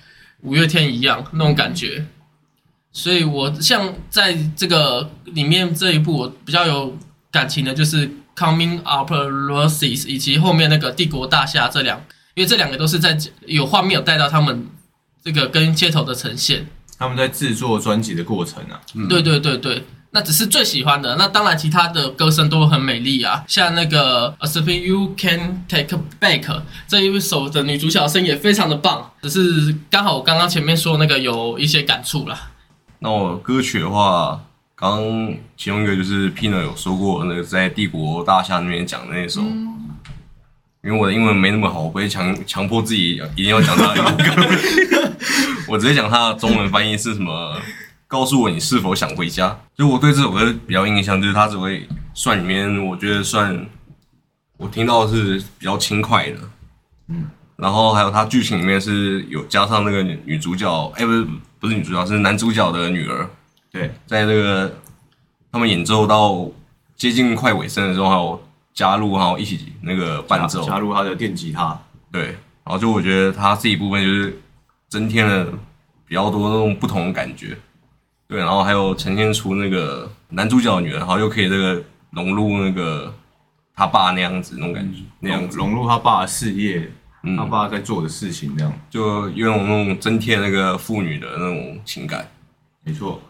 [0.42, 2.06] 五月天一样那种感觉。
[2.92, 6.96] 所以我像在这个里面这一部，我比较有
[7.34, 12.00] 感情的就是《Coming Up Roses》以及后面那个《帝国大厦》这两，
[12.34, 14.68] 因为这两个都是在有画面有带到他们
[15.24, 16.68] 这个跟街头的呈现。
[16.96, 21.16] 他们在制作专辑的过程啊，嗯对对对对，那只是最喜欢的。
[21.16, 26.42] 那当然，其他的歌声都很美丽啊，像那个《A Something You Can Take Back》
[26.86, 32.52] 这一首的女主角声也非常的棒，只是刚好我刚刚前面说那个有一些感触啦。
[33.00, 34.40] 那我歌曲的话，
[34.74, 35.02] 刚
[35.56, 45.10] 其中一个就是 Pino 有说过那个在帝国大厦那边讲的那首，因为我的英文没那么好，我不会强强迫自己一定要讲他的英文歌，
[45.68, 47.56] 我直接讲他的中文翻译是什么。
[48.06, 49.58] 告诉我你是否想回家？
[49.74, 53.66] 就我对这首歌比较印象，就是它只会算里面，我觉得算
[54.56, 56.38] 我听到的是比较轻快的，
[57.08, 61.26] 嗯，然后还有它剧情里面是有加上那个女女主角，哎、不是
[61.58, 63.28] 不是女主角，是男主角的女儿，
[63.74, 64.72] 对，在这个
[65.50, 66.48] 他们演奏到
[66.94, 68.40] 接近快尾声的时候，还有
[68.72, 71.76] 加入，还有一起那个伴奏，加入他的电吉他，
[72.12, 72.26] 对，
[72.62, 74.40] 然后就我觉得他这一部分就是
[74.88, 75.46] 增添了
[76.06, 77.58] 比较多那种不同的感觉，
[78.28, 83.12] 对，然后还有呈现出那个男主角的女儿，然后又可以这个融入那个
[83.74, 86.88] 他爸那样子那种感觉，那样子，融融入他爸的事业，
[87.24, 87.36] 嗯。
[87.36, 88.72] 他爸在做的事情，这样。
[88.88, 92.30] 就有种那种增添那个父女的那种情感，
[92.84, 93.20] 没错。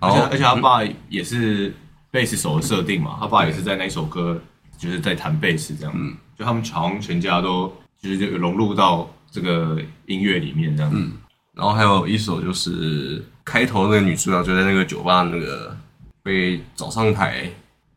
[0.00, 1.74] 然后而且而且他爸也是
[2.10, 4.40] 贝斯手的设定嘛，他爸也是在那首歌
[4.78, 11.12] 就是在弹贝斯这样，嗯就他们好像全家都就是就融入到这个音乐里面这样，嗯
[11.54, 15.74] 然后还有一首就是开头那个女主角就在那个酒吧那个
[16.22, 17.50] 被找上台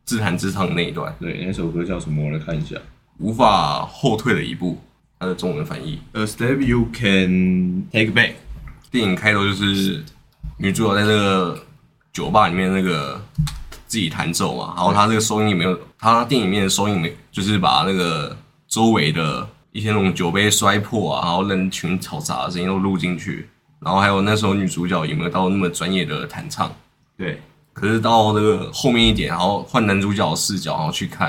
[0.04, 2.24] 自弹自唱的那一段，对，那首歌叫什么？
[2.24, 2.76] 我来看一下。
[3.18, 4.80] 无法后退的一步，
[5.18, 6.00] 它的中文翻译。
[6.12, 8.32] A step you can take back。
[8.90, 10.02] 电影开头就是
[10.56, 11.62] 女主角在那个
[12.12, 13.20] 酒吧里面那个
[13.86, 18.36] 自己弹奏嘛，然后他这个收音也没有，他电影里面的收音没，就是把那个
[18.68, 23.48] 周围的一些那种酒杯摔破啊，然后人群嘈杂的声音都录进去，
[23.80, 26.70] 然后还有那时候女主角有没有到那么专业的弹唱？
[27.16, 27.40] 对，
[27.72, 31.28] 可是到那个后面一点，然后换男主角的视角，然后去看，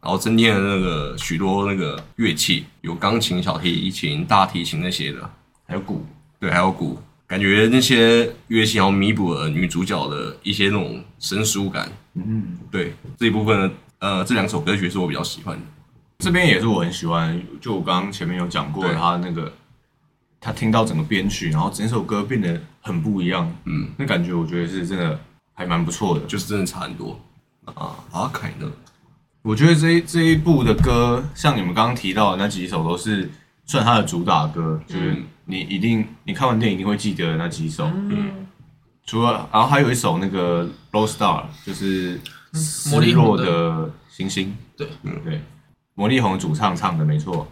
[0.00, 5.30] 然后增添了那个许多那个乐器，有钢琴、小提琴、大提琴那些的，
[5.66, 6.04] 还有鼓。
[6.38, 7.00] 对，还有鼓，
[7.32, 11.90] 感觉那些乐器然后弥补了女主角的一些那种生疏感。
[12.12, 15.62] 嗯，对这一部分的呃，这两首歌曲是我比较喜欢的。
[16.18, 19.50] 这边也是我很喜欢，就我刚刚前面有讲过，他那个
[20.42, 25.18] 他听到整个编曲，然后整首歌变得很不一样，嗯，那感觉我觉得是真的
[25.54, 26.26] 还蛮不错的。
[26.26, 27.18] 就是真的差很多
[27.64, 27.96] 啊。
[28.10, 28.70] 阿凯呢？
[29.40, 33.30] 我觉得这一这一部的歌，像你们刚刚提到的那几首，都是
[33.66, 37.84] 算他的主打歌，就是嗯你一定你看完电影一定会记得的那几首。
[37.86, 38.46] 嗯，
[39.04, 42.20] 除了，然后还有一首那个《Low Star》，就是
[42.54, 44.54] 失落的的星星。
[44.76, 45.40] 对，嗯，对，
[45.94, 47.46] 魔力红主唱唱的没错。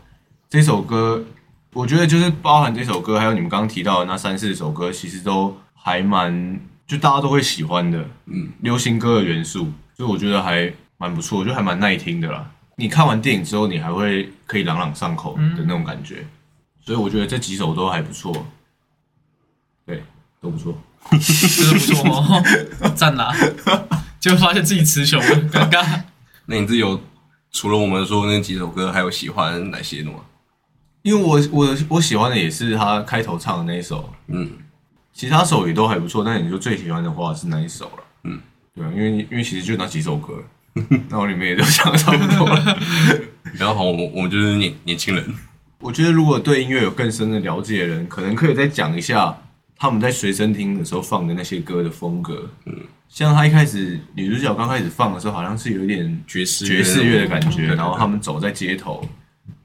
[0.49, 1.25] 这首歌，
[1.73, 8.05] 我觉得就是包含这首歌，还有你们刚刚提到的那三四首歌，其实都还蛮，就大家都会喜欢的。
[8.27, 12.51] 嗯，流行歌的元素，所以我觉得还蛮不错，就还蛮耐听的啦。
[12.81, 16.27] 你看完电影之后，你还会可以朗朗上口的那种感觉，
[16.81, 18.47] 所以我觉得这几首都还不错。
[19.85, 20.03] 对，
[20.41, 20.77] 都不错。
[21.11, 23.35] 真的不错哦， 赞啦！
[24.19, 26.03] 就发现自己词穷了，尴尬。
[26.47, 27.01] 那你自己有
[27.51, 30.19] 除了我们说那几首歌，还有喜欢哪些的吗？
[31.03, 34.51] 因为我我我喜欢的也是他开头唱的那一首，嗯，
[35.13, 36.23] 其他首也都还不错。
[36.23, 38.05] 但你就最喜欢的话是哪一首了？
[38.25, 38.41] 嗯，
[38.75, 40.35] 对啊，因为因为其实就那几首歌，
[41.09, 42.79] 那我里面也都讲的差不多了。
[43.53, 45.25] 比较好，我们我们就是年年轻人。
[45.81, 49.37] 我觉得如果对音乐有更深的了解的人，可能可以再讲一下
[49.77, 52.51] 他们在随身听的时候放的那些歌的风格。
[52.67, 52.75] 嗯，
[53.09, 59.03] 像他一开始女主角刚开始放的时候，好像是有一点爵士爵士乐的感觉，然后他们走在街头，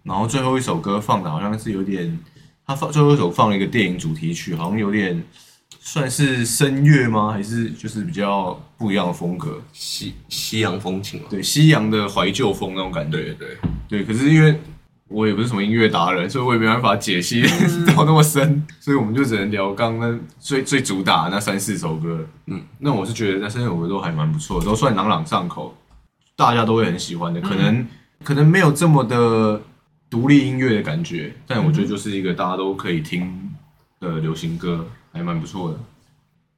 [0.03, 2.17] 然后最后一首歌放的好像是有点，
[2.65, 5.21] 他放最后一首放了一个电影主题曲，好像有点
[5.87, 7.31] 算是声乐吗？
[7.31, 9.61] 还是就是比较不一样的风格？
[9.71, 11.27] 西西洋风情嘛。
[11.29, 13.17] 对，西洋的怀旧风那种感觉。
[13.17, 13.57] 对对，
[13.87, 14.59] 对，可是因为
[15.07, 17.43] 我也不是什么音乐达人，所以我也没办法解析
[17.85, 22.27] 到那么深，所以我们就只能聊刚刚最最主打的那三四首歌。
[22.47, 25.77] 嗯，那我是觉得那三首歌都还蛮不错的，都算朗朗上口，
[26.35, 27.39] 大家都会很喜欢的。
[27.39, 27.87] 可能、
[28.23, 29.61] 可能没有这么的
[30.09, 33.51] 独立音乐的感觉，但我觉得就是一个大家都可以听
[33.99, 35.79] 的流行歌，还蛮不错的。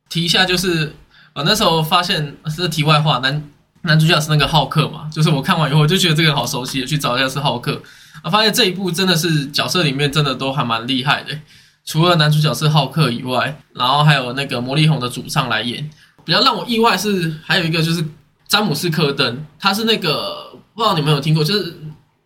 [0.10, 0.96] 提一下，就是
[1.34, 3.50] 我那时候发现是题外话，男
[3.84, 7.82] 男主角是那个浩克嘛，就是我看完以后我就觉得这个好熟悉，去找一下是浩克，
[8.24, 11.38] 啊，发现这一部真的是角色里面真的都还蛮厉害的，
[11.86, 15.88] 除了男主角是浩克以外，然后还有那个魔力红的主唱来演，
[16.26, 18.04] 比较让我意外是还有一个就是
[18.48, 21.78] 詹姆斯科登，他是那个不知道你们有听过，就是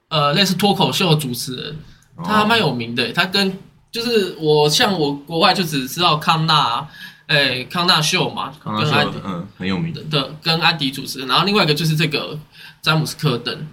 [0.08, 1.78] 呃类似脱口秀主持人，
[2.24, 3.58] 他还蛮有名的，他跟
[3.92, 6.88] 就是我像我国外就只知道康纳，
[7.28, 10.02] 诶、康纳秀嘛，康纳秀跟安迪，嗯，很有名的。
[10.04, 12.40] 的跟安迪主持人，然后另外一个就是这个
[12.82, 13.68] 詹姆斯科登，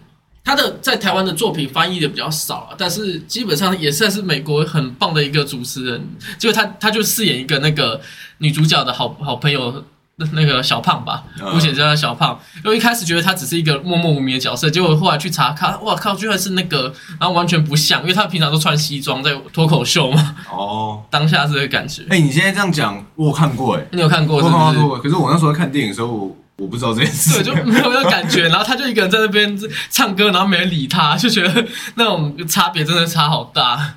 [0.44, 6.04] 他的在台湾的作品翻译的比较少啊，但是基本上也算是美国很棒的一个主持人，
[6.38, 8.00] 就他他就饰演一个那个
[8.38, 9.84] 女主角的好好朋友。
[10.18, 12.38] 那 那个小胖吧，嗯姑且叫他小胖。
[12.64, 22.02] 因为一开始觉得他只是一个默默无名的角色，结果后来去查看，哇靠，居然是那个，然后完全不像，因为他平常都穿西装在脱口秀嘛，哦， 当下这个感觉。
[22.10, 24.58] 哎、你现在这样讲，我有看过哎、你有看过我是不是？
[24.58, 27.42] 有看过，可是我那时候看电影的时候，我我不知道这件事。
[27.42, 28.48] 对，就没有那个感觉。
[28.48, 29.56] 然后他就一个人在那边
[29.90, 31.64] 唱歌，然后没人理他，就觉得
[31.94, 33.94] 那种差别真的差好大。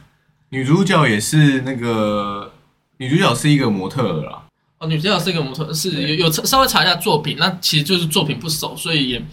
[0.49, 2.51] 女主角也是那个
[2.97, 4.40] 女主角是一个模特儿啦，
[4.81, 9.23] 哦，女主角是一个模特，是有有稍微查一下作品，那其实就是作品不熟，所以也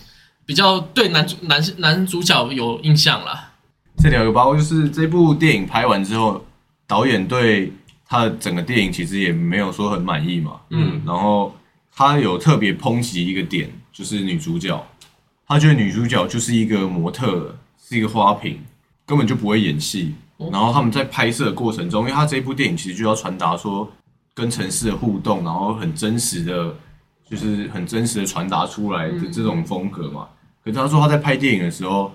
[0.45, 3.51] 比较对男主男男主角有印象啦。
[3.97, 6.45] 这里有把握，就是这部电影拍完之后，
[6.87, 7.73] 导演对
[8.07, 11.57] 他的整个电影其实也没有说很满意嘛，嗯，然后
[11.97, 14.87] 他有特别抨击一个点，就是女主角，
[15.47, 18.63] 他觉得女主角就是一个模特，是一个花瓶，
[19.07, 20.15] 根本就不会演戏。
[20.37, 23.91] 哦然后他们在拍摄的过程中，因为他这部电影其实就要传达说
[24.39, 26.73] 跟城市的互动，然后很真实的，
[27.29, 30.29] 就是很真实的传达出来的这种风格嘛。
[30.65, 32.13] 可是他说他在拍电影的时候，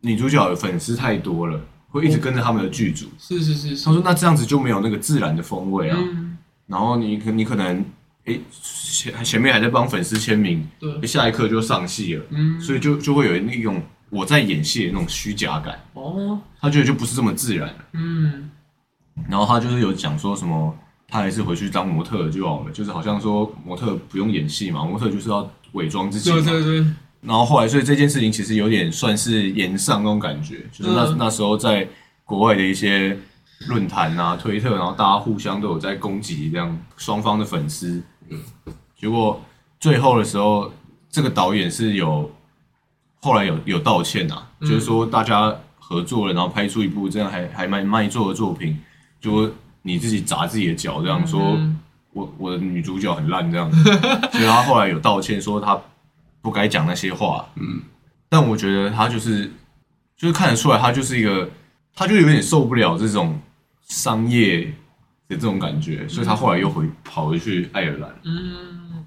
[0.00, 1.60] 女主角的粉丝太多了，
[1.90, 3.06] 会一直跟着他们的剧组。
[3.18, 5.98] 是是是是他，说那这样子就没有那个自然的风味啊。
[6.00, 7.84] 嗯，然后你可你可能
[8.24, 15.78] 诶前前面还在帮粉丝签名，对，下一刻就上戏了，嗯，所以就就会有那种我在演戏的那种虚假感。
[15.92, 17.84] 哦，他觉得就不是这么自然了。
[17.92, 18.48] 嗯，
[19.28, 20.74] 然后他就是有讲说什么，
[21.08, 26.36] 他还是回去当模特就好了，就是好像说模特不用演戏嘛，模特就是要伪装自己嘛。
[26.36, 26.86] 对对对，
[27.22, 31.88] 然后后来，所以这件事情其实有点算是延上那种感觉，就是那、嗯那时候在
[32.24, 33.18] 国外的一些
[33.68, 38.02] 论坛啊、推特，然后大家互相都有在攻击这样双方的粉丝。
[38.28, 38.38] 嗯，
[38.94, 39.40] 结果
[39.80, 40.70] 最后的时候，
[41.10, 42.30] 这个导演是有
[43.20, 48.78] 后来有有道歉啊，嗯就是说大家合作了，然后拍出一部这样还还蛮卖座的作品，
[49.20, 49.50] 就
[49.82, 51.40] 你自己砸自己的脚，这样说。
[51.56, 51.78] 嗯
[52.14, 53.84] 我我的女主角很烂这样子，
[54.32, 55.78] 所以他后来有道歉说他
[56.40, 57.46] 不该讲那些话。
[57.54, 57.80] 嗯，
[58.28, 59.52] 但我觉得他就是
[60.16, 61.48] 就是看得出来，他就是一个，
[61.94, 63.38] 他就有点受不了这种
[63.86, 64.62] 商业
[65.28, 68.10] 的这种感觉，所以他后来又回跑回去爱尔兰。
[68.24, 69.04] 嗯，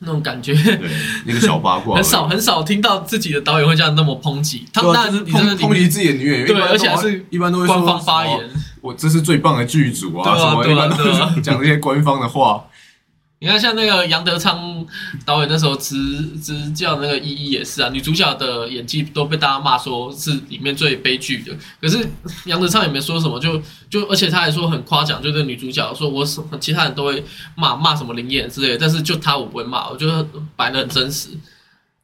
[0.00, 0.54] 那种感觉。
[0.54, 0.90] 对，
[1.26, 8.50] 那个小八卦 很少很少听到自己的导演会这样那么抨击，他那就是你真的抨抨击自己的女演员，对而且还是一般都会说官方发言。
[8.88, 12.64] 我这是最棒的剧组啊，啊什么一般都讲这些官方的话。
[13.40, 14.84] 你看，像那个杨德昌
[15.24, 15.94] 导演那时候执
[16.42, 21.52] 执教那个一一也是啊，女主角的演技都被大家骂说是里面最悲剧的。
[21.80, 22.04] 可是
[22.46, 27.22] 杨德昌也没说什么，就就而且他还说很夸奖，就对女主角说我什么其他人都会
[27.54, 30.26] 骂骂什么灵眼之类的，但是就他我不会骂，我觉得
[30.56, 31.28] 摆的很真实。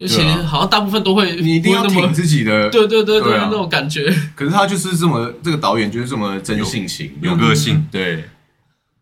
[0.05, 3.49] 而且好像大部分都会你一定要挺自己的， 对对对对啊。
[3.51, 4.05] 那种感觉。
[4.35, 8.25] 可是他就是这么这个导演就是这么真性情，有个性，对。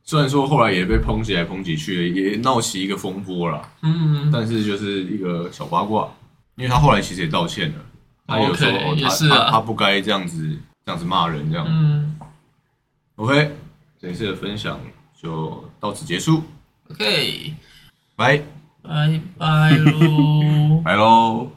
[0.04, 6.08] 虽然说后来也被抨击来抨击去，也闹起一个风波了，嗯，但是就是一个小八卦，
[6.56, 7.74] 因为他后来其实也道歉了，
[8.26, 9.44] 他有说 OK，哦他也是啊。
[9.46, 11.66] 他他不该这样子这样子骂人这样。
[11.68, 12.16] 嗯。
[13.16, 13.52] OK，
[14.00, 14.80] 这一次的分享
[15.20, 16.42] 就到此结束
[16.90, 17.54] ，，OK，
[18.16, 18.42] 拜。
[18.82, 20.82] 拜拜喽。
[20.84, 21.51] 拜喽。